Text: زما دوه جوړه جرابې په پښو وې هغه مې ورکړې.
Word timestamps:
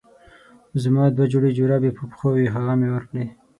زما 0.83 1.03
دوه 1.15 1.25
جوړه 1.33 1.49
جرابې 1.57 1.91
په 1.97 2.03
پښو 2.09 2.29
وې 2.35 2.45
هغه 2.55 2.73
مې 2.79 2.87
ورکړې. 2.91 3.25